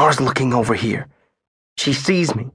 Nora's 0.00 0.18
looking 0.18 0.54
over 0.54 0.72
here. 0.72 1.08
She 1.76 1.92
sees 1.92 2.34
me. 2.34 2.48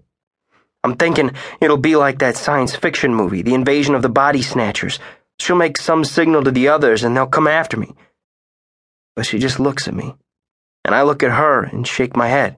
I'm 0.84 0.96
thinking 0.96 1.30
it'll 1.62 1.78
be 1.78 1.96
like 1.96 2.18
that 2.18 2.38
science 2.38 2.76
fiction 2.76 3.14
movie, 3.14 3.44
The 3.44 3.54
Invasion 3.54 3.94
of 3.94 4.02
the 4.02 4.10
Body 4.10 4.42
Snatchers. 4.42 4.98
She'll 5.38 5.56
make 5.56 5.78
some 5.78 6.04
signal 6.04 6.44
to 6.44 6.50
the 6.50 6.70
others 6.70 7.04
and 7.04 7.16
they'll 7.16 7.28
come 7.28 7.46
after 7.46 7.78
me. 7.78 7.94
But 9.16 9.28
she 9.28 9.38
just 9.38 9.60
looks 9.60 9.88
at 9.88 9.94
me, 9.94 10.16
and 10.84 10.96
I 10.96 11.04
look 11.04 11.22
at 11.22 11.34
her 11.34 11.62
and 11.62 11.86
shake 11.86 12.16
my 12.18 12.30
head. 12.30 12.58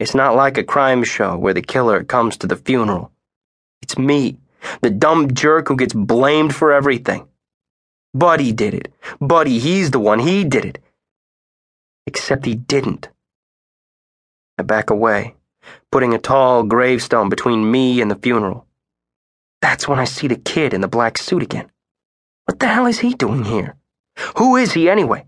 It's 0.00 0.12
not 0.12 0.34
like 0.34 0.58
a 0.58 0.64
crime 0.64 1.04
show 1.04 1.38
where 1.38 1.54
the 1.54 1.62
killer 1.62 2.02
comes 2.02 2.36
to 2.38 2.48
the 2.48 2.56
funeral. 2.56 3.12
It's 3.80 3.96
me, 3.96 4.38
the 4.80 4.90
dumb 4.90 5.34
jerk 5.34 5.68
who 5.68 5.76
gets 5.76 5.94
blamed 5.94 6.52
for 6.52 6.72
everything. 6.72 7.28
Buddy 8.12 8.50
did 8.50 8.74
it. 8.74 8.92
Buddy, 9.20 9.60
he's 9.60 9.92
the 9.92 10.00
one, 10.00 10.18
he 10.18 10.42
did 10.42 10.64
it. 10.64 10.78
Except 12.08 12.44
he 12.44 12.56
didn't. 12.56 13.08
I 14.58 14.62
back 14.62 14.90
away, 14.90 15.36
putting 15.92 16.14
a 16.14 16.18
tall 16.18 16.64
gravestone 16.64 17.28
between 17.28 17.70
me 17.70 18.00
and 18.00 18.10
the 18.10 18.16
funeral. 18.16 18.66
That's 19.60 19.86
when 19.86 19.98
I 19.98 20.04
see 20.04 20.26
the 20.26 20.36
kid 20.36 20.74
in 20.74 20.80
the 20.80 20.88
black 20.88 21.18
suit 21.18 21.42
again. 21.42 21.70
What 22.46 22.58
the 22.58 22.66
hell 22.66 22.86
is 22.86 23.00
he 23.00 23.14
doing 23.14 23.44
here? 23.44 23.76
Who 24.36 24.56
is 24.56 24.72
he 24.72 24.88
anyway? 24.90 25.26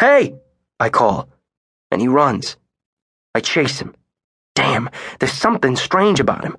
Hey! 0.00 0.34
I 0.80 0.88
call, 0.88 1.28
and 1.90 2.00
he 2.00 2.08
runs. 2.08 2.56
I 3.34 3.40
chase 3.40 3.80
him. 3.80 3.94
Damn, 4.54 4.90
there's 5.20 5.32
something 5.32 5.76
strange 5.76 6.18
about 6.18 6.44
him. 6.44 6.56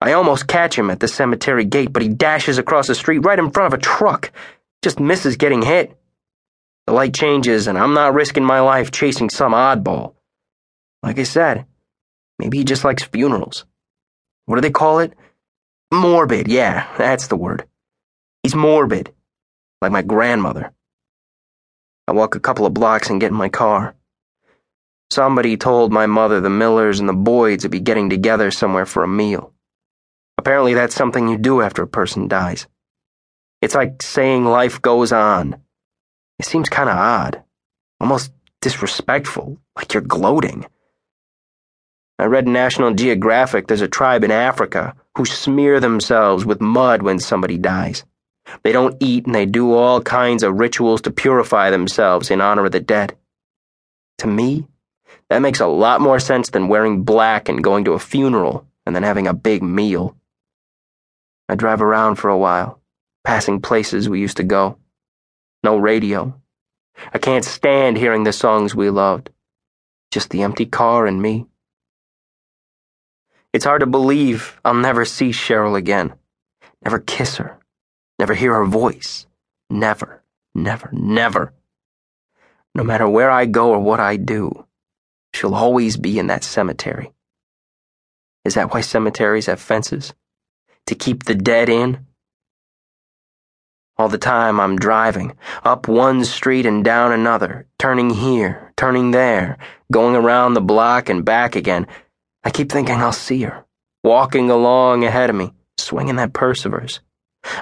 I 0.00 0.12
almost 0.12 0.46
catch 0.46 0.76
him 0.78 0.90
at 0.90 1.00
the 1.00 1.08
cemetery 1.08 1.64
gate, 1.64 1.92
but 1.92 2.02
he 2.02 2.08
dashes 2.08 2.58
across 2.58 2.88
the 2.88 2.94
street 2.94 3.20
right 3.20 3.38
in 3.38 3.50
front 3.50 3.72
of 3.72 3.78
a 3.78 3.82
truck. 3.82 4.30
Just 4.82 5.00
misses 5.00 5.36
getting 5.36 5.62
hit. 5.62 5.96
The 6.86 6.92
light 6.92 7.14
changes, 7.14 7.66
and 7.66 7.78
I'm 7.78 7.94
not 7.94 8.12
risking 8.12 8.44
my 8.44 8.60
life 8.60 8.90
chasing 8.90 9.30
some 9.30 9.52
oddball. 9.52 10.15
Like 11.02 11.18
I 11.18 11.24
said, 11.24 11.66
maybe 12.38 12.58
he 12.58 12.64
just 12.64 12.84
likes 12.84 13.02
funerals. 13.02 13.64
What 14.46 14.56
do 14.56 14.60
they 14.60 14.70
call 14.70 15.00
it? 15.00 15.12
Morbid, 15.92 16.48
yeah, 16.48 16.88
that's 16.96 17.28
the 17.28 17.36
word. 17.36 17.66
He's 18.42 18.54
morbid, 18.54 19.12
like 19.80 19.92
my 19.92 20.02
grandmother. 20.02 20.72
I 22.08 22.12
walk 22.12 22.34
a 22.34 22.40
couple 22.40 22.66
of 22.66 22.74
blocks 22.74 23.10
and 23.10 23.20
get 23.20 23.30
in 23.30 23.36
my 23.36 23.48
car. 23.48 23.94
Somebody 25.10 25.56
told 25.56 25.92
my 25.92 26.06
mother 26.06 26.40
the 26.40 26.50
Millers 26.50 27.00
and 27.00 27.08
the 27.08 27.12
Boyds 27.12 27.64
would 27.64 27.70
be 27.70 27.80
getting 27.80 28.10
together 28.10 28.50
somewhere 28.50 28.86
for 28.86 29.04
a 29.04 29.08
meal. 29.08 29.52
Apparently, 30.38 30.74
that's 30.74 30.94
something 30.94 31.28
you 31.28 31.38
do 31.38 31.62
after 31.62 31.82
a 31.82 31.88
person 31.88 32.28
dies. 32.28 32.66
It's 33.62 33.74
like 33.74 34.02
saying 34.02 34.44
life 34.44 34.82
goes 34.82 35.12
on. 35.12 35.56
It 36.38 36.46
seems 36.46 36.68
kind 36.68 36.90
of 36.90 36.96
odd, 36.96 37.42
almost 38.00 38.32
disrespectful, 38.60 39.58
like 39.76 39.94
you're 39.94 40.02
gloating. 40.02 40.66
I 42.18 42.24
read 42.24 42.48
National 42.48 42.94
Geographic 42.94 43.66
there's 43.66 43.82
a 43.82 43.88
tribe 43.88 44.24
in 44.24 44.30
Africa 44.30 44.94
who 45.16 45.26
smear 45.26 45.80
themselves 45.80 46.46
with 46.46 46.60
mud 46.60 47.02
when 47.02 47.18
somebody 47.18 47.58
dies. 47.58 48.04
They 48.62 48.72
don't 48.72 48.96
eat 49.00 49.26
and 49.26 49.34
they 49.34 49.44
do 49.44 49.74
all 49.74 50.00
kinds 50.00 50.42
of 50.42 50.58
rituals 50.58 51.02
to 51.02 51.10
purify 51.10 51.70
themselves 51.70 52.30
in 52.30 52.40
honor 52.40 52.64
of 52.64 52.72
the 52.72 52.80
dead. 52.80 53.16
To 54.18 54.26
me, 54.26 54.66
that 55.28 55.42
makes 55.42 55.60
a 55.60 55.66
lot 55.66 56.00
more 56.00 56.18
sense 56.18 56.50
than 56.50 56.68
wearing 56.68 57.02
black 57.02 57.48
and 57.48 57.62
going 57.62 57.84
to 57.84 57.92
a 57.92 57.98
funeral 57.98 58.66
and 58.86 58.94
then 58.94 59.02
having 59.02 59.26
a 59.26 59.34
big 59.34 59.62
meal. 59.62 60.16
I 61.48 61.54
drive 61.54 61.82
around 61.82 62.16
for 62.16 62.30
a 62.30 62.38
while, 62.38 62.80
passing 63.24 63.60
places 63.60 64.08
we 64.08 64.20
used 64.20 64.38
to 64.38 64.42
go. 64.42 64.78
No 65.62 65.76
radio. 65.76 66.40
I 67.12 67.18
can't 67.18 67.44
stand 67.44 67.98
hearing 67.98 68.24
the 68.24 68.32
songs 68.32 68.74
we 68.74 68.88
loved. 68.88 69.30
Just 70.10 70.30
the 70.30 70.42
empty 70.42 70.64
car 70.64 71.06
and 71.06 71.20
me. 71.20 71.46
It's 73.56 73.64
hard 73.64 73.80
to 73.80 73.86
believe 73.86 74.60
I'll 74.64 74.74
never 74.74 75.04
see 75.04 75.30
Cheryl 75.30 75.76
again, 75.76 76.14
never 76.84 77.00
kiss 77.00 77.36
her 77.38 77.58
never 78.18 78.34
hear 78.34 78.54
her 78.54 78.64
voice. 78.64 79.26
Never, 79.68 80.22
never, 80.54 80.88
never. 80.92 81.52
No 82.74 82.84
matter 82.84 83.08
where 83.08 83.30
I 83.30 83.46
go 83.46 83.70
or 83.70 83.80
what 83.80 84.00
I 84.00 84.16
do, 84.16 84.66
she'll 85.34 85.54
always 85.54 85.96
be 85.96 86.18
in 86.18 86.28
that 86.28 86.44
cemetery. 86.44 87.12
Is 88.44 88.54
that 88.54 88.72
why 88.72 88.80
cemeteries 88.80 89.46
have 89.46 89.60
fences? 89.60 90.14
To 90.86 90.94
keep 90.94 91.24
the 91.24 91.34
dead 91.34 91.68
in? 91.68 92.06
All 93.98 94.08
the 94.08 94.18
time 94.18 94.60
I'm 94.60 94.76
driving, 94.76 95.36
up 95.64 95.88
one 95.88 96.24
street 96.24 96.66
and 96.66 96.84
down 96.84 97.12
another, 97.12 97.66
turning 97.78 98.10
here, 98.10 98.72
turning 98.76 99.10
there, 99.10 99.56
going 99.90 100.14
around 100.14 100.52
the 100.52 100.60
block 100.60 101.08
and 101.08 101.24
back 101.24 101.56
again. 101.56 101.86
I 102.46 102.50
keep 102.50 102.70
thinking 102.70 102.94
I'll 102.94 103.10
see 103.10 103.42
her, 103.42 103.64
walking 104.04 104.50
along 104.50 105.02
ahead 105.02 105.30
of 105.30 105.34
me, 105.34 105.52
swinging 105.78 106.14
that 106.14 106.32
purse 106.32 106.64
of 106.64 106.70
hers. 106.70 107.00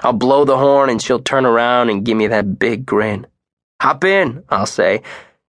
I'll 0.03 0.13
blow 0.13 0.45
the 0.45 0.59
horn 0.59 0.91
and 0.91 1.01
she'll 1.01 1.23
turn 1.23 1.43
around 1.43 1.89
and 1.89 2.05
give 2.05 2.15
me 2.15 2.27
that 2.27 2.59
big 2.59 2.85
grin. 2.85 3.25
Hop 3.81 4.03
in, 4.03 4.43
I'll 4.47 4.67
say, 4.67 5.01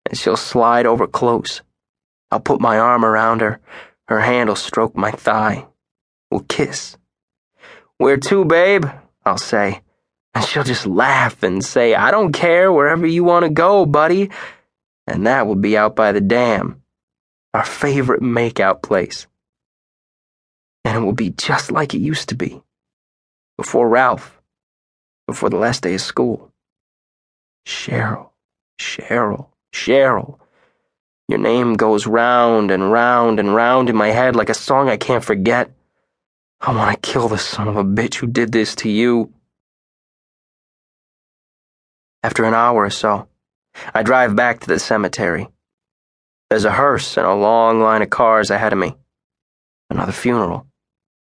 and 0.06 0.16
she'll 0.16 0.38
slide 0.38 0.86
over 0.86 1.08
close. 1.08 1.64
I'll 2.30 2.42
put 2.42 2.62
my 2.62 2.78
arm 2.78 3.04
around 3.04 3.42
her. 3.42 3.60
Her 4.08 4.20
hand 4.20 4.50
will 4.50 4.56
stroke 4.56 4.96
my 4.96 5.10
thigh. 5.10 5.66
We'll 6.30 6.42
kiss. 6.42 6.96
Where 7.98 8.18
to, 8.18 8.46
babe? 8.46 8.86
I'll 9.26 9.40
say. 9.40 9.82
And 10.36 10.46
she'll 10.46 10.64
just 10.64 10.86
laugh 10.86 11.42
and 11.42 11.66
say, 11.66 11.96
I 11.96 12.12
don't 12.12 12.34
care, 12.34 12.72
wherever 12.72 13.08
you 13.08 13.24
want 13.24 13.46
to 13.46 13.50
go, 13.50 13.88
buddy. 13.88 14.30
And 15.08 15.26
that 15.26 15.48
will 15.48 15.56
be 15.56 15.76
out 15.76 15.96
by 15.96 16.12
the 16.12 16.22
dam, 16.22 16.83
our 17.54 17.66
favorite 17.66 18.22
makeout 18.22 18.82
place. 18.82 19.28
And 20.86 20.98
it 20.98 21.06
will 21.06 21.14
be 21.14 21.30
just 21.30 21.72
like 21.72 21.94
it 21.94 22.00
used 22.00 22.30
to 22.30 22.36
be 22.36 22.62
before 23.58 23.88
Ralph, 23.88 24.42
before 25.28 25.50
the 25.50 25.58
last 25.58 25.84
day 25.84 25.94
of 25.94 26.02
school. 26.02 26.52
Cheryl, 27.66 28.30
Cheryl, 28.80 29.48
Cheryl. 29.72 30.40
Your 31.30 31.40
name 31.40 31.76
goes 31.76 32.06
round 32.06 32.72
and 32.72 32.92
round 32.92 33.40
and 33.40 33.56
round 33.56 33.90
in 33.90 33.96
my 33.96 34.10
head 34.10 34.36
like 34.36 34.50
a 34.50 34.54
song 34.54 34.90
I 34.90 34.98
can't 34.98 35.24
forget. 35.24 35.72
I 36.60 36.76
want 36.76 37.02
to 37.02 37.12
kill 37.12 37.30
the 37.30 37.38
son 37.38 37.68
of 37.68 37.78
a 37.78 37.84
bitch 37.84 38.16
who 38.16 38.28
did 38.28 38.52
this 38.52 38.76
to 38.76 38.90
you. 38.90 39.34
After 42.22 42.44
an 42.46 42.54
hour 42.54 42.84
or 42.84 42.90
so, 42.90 43.28
I 43.94 44.04
drive 44.04 44.36
back 44.36 44.62
to 44.62 44.68
the 44.68 44.80
cemetery. 44.80 45.48
There's 46.50 46.66
a 46.66 46.72
hearse 46.72 47.18
and 47.18 47.26
a 47.26 47.34
long 47.34 47.82
line 47.82 48.02
of 48.02 48.10
cars 48.10 48.50
ahead 48.52 48.74
of 48.74 48.80
me. 48.80 48.96
Another 49.90 50.12
funeral. 50.12 50.68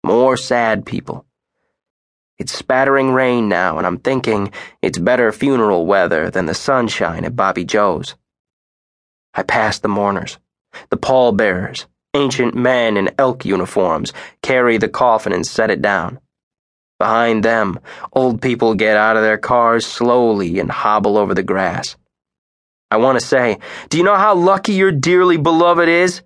More 0.05 0.37
sad 0.37 0.87
people. 0.87 1.27
It's 2.39 2.53
spattering 2.53 3.13
rain 3.13 3.49
now, 3.49 3.77
and 3.77 3.87
I'm 3.87 3.99
thinking 3.99 4.51
it's 4.81 4.99
better 4.99 5.31
funeral 5.31 5.87
weather 5.87 6.31
than 6.31 6.47
the 6.47 6.55
sunshine 6.55 7.25
at 7.25 7.37
Bobbi 7.37 7.67
Jo's. 7.67 8.15
I 9.35 9.43
pass 9.43 9.79
the 9.79 9.89
mourners, 9.89 10.39
the 10.89 10.97
pallbearers, 10.97 11.87
ancient 12.15 12.55
men 12.55 12.97
in 12.97 13.11
elk 13.19 13.45
uniforms, 13.45 14.13
carry 14.43 14.79
the 14.79 14.89
coffin 14.89 15.33
and 15.33 15.47
set 15.47 15.71
it 15.71 15.83
down. 15.83 16.19
Behind 16.99 17.43
them, 17.43 17.79
old 18.13 18.43
people 18.43 18.75
get 18.75 18.97
out 18.97 19.17
of 19.17 19.23
their 19.23 19.39
cars 19.39 19.87
slowly 19.87 20.59
and 20.59 20.71
hobble 20.71 21.17
over 21.17 21.35
the 21.35 21.43
grass. 21.43 21.97
I 22.91 22.97
want 22.97 23.21
to 23.21 23.25
say, 23.25 23.59
do 23.89 23.99
you 23.99 24.05
know 24.05 24.17
how 24.17 24.34
lucky 24.34 24.73
your 24.73 24.93
dearly 24.93 25.37
beloved 25.37 25.89
is? 25.89 26.23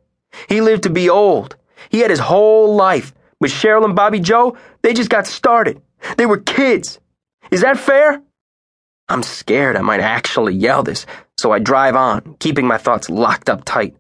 He 0.48 0.60
lived 0.60 0.84
to 0.84 0.90
be 0.90 1.10
old. 1.10 1.56
He 1.90 2.00
had 2.00 2.10
his 2.10 2.20
whole 2.20 2.74
life. 2.74 3.12
With 3.40 3.52
Cheryl 3.52 3.84
and 3.84 3.96
Bobbi 3.96 4.22
Jo, 4.22 4.56
they 4.82 4.94
just 4.94 5.10
got 5.10 5.26
started. 5.26 5.82
They 6.16 6.26
were 6.26 6.38
kids. 6.38 6.98
Is 7.50 7.60
that 7.60 7.78
fair? 7.78 8.22
I'm 9.08 9.22
scared 9.22 9.76
I 9.76 9.82
might 9.82 10.00
actually 10.00 10.54
yell 10.54 10.82
this, 10.82 11.04
so 11.36 11.52
I 11.52 11.58
drive 11.58 11.94
on, 11.94 12.36
keeping 12.38 12.66
my 12.66 12.78
thoughts 12.78 13.10
locked 13.10 13.50
up 13.50 13.64
tight. 13.64 13.94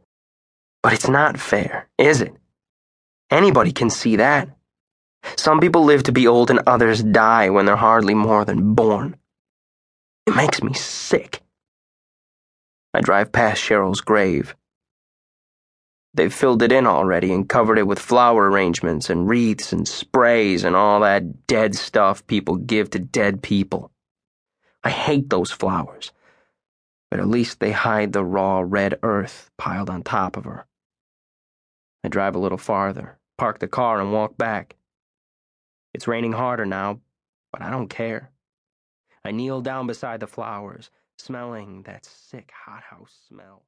But 0.82 0.94
it's 0.94 1.08
not 1.08 1.38
fair, 1.38 1.88
is 1.98 2.22
it? 2.22 2.34
Anybody 3.30 3.72
can 3.72 3.90
see 3.90 4.16
that. 4.16 4.48
Some 5.36 5.60
people 5.60 5.84
live 5.84 6.04
to 6.04 6.12
be 6.12 6.26
old 6.26 6.50
and 6.50 6.60
others 6.66 7.02
die 7.02 7.50
when 7.50 7.66
they're 7.66 7.76
hardly 7.76 8.14
more 8.14 8.44
than 8.44 8.74
born. 8.74 9.16
It 10.26 10.34
makes 10.34 10.62
me 10.62 10.72
sick. 10.72 11.43
I 12.94 13.00
drive 13.00 13.32
past 13.32 13.60
Cheryl's 13.60 14.00
grave. 14.00 14.54
They've 16.14 16.32
filled 16.32 16.62
it 16.62 16.70
in 16.70 16.86
already 16.86 17.32
and 17.32 17.48
covered 17.48 17.76
it 17.76 17.88
with 17.88 17.98
flower 17.98 18.48
arrangements 18.48 19.10
and 19.10 19.28
wreaths 19.28 19.72
and 19.72 19.86
sprays 19.86 20.62
and 20.62 20.76
all 20.76 21.00
that 21.00 21.48
dead 21.48 21.74
stuff 21.74 22.24
people 22.28 22.54
give 22.54 22.90
to 22.90 23.00
dead 23.00 23.42
people. 23.42 23.90
I 24.84 24.90
hate 24.90 25.28
those 25.28 25.50
flowers, 25.50 26.12
but 27.10 27.18
at 27.18 27.26
least 27.26 27.58
they 27.58 27.72
hide 27.72 28.12
the 28.12 28.24
raw 28.24 28.62
red 28.64 29.00
earth 29.02 29.50
piled 29.58 29.90
on 29.90 30.04
top 30.04 30.36
of 30.36 30.44
her. 30.44 30.64
I 32.04 32.08
drive 32.08 32.36
a 32.36 32.38
little 32.38 32.58
farther, 32.58 33.18
park 33.36 33.58
the 33.58 33.66
car, 33.66 34.00
and 34.00 34.12
walk 34.12 34.38
back. 34.38 34.76
It's 35.94 36.06
raining 36.06 36.32
harder 36.32 36.66
now, 36.66 37.00
but 37.50 37.60
I 37.60 37.70
don't 37.70 37.88
care. 37.88 38.30
I 39.24 39.32
kneel 39.32 39.62
down 39.62 39.88
beside 39.88 40.20
the 40.20 40.26
flowers, 40.28 40.90
smelling 41.18 41.82
that 41.84 42.06
sick 42.06 42.50
hothouse 42.66 43.16
smell. 43.28 43.64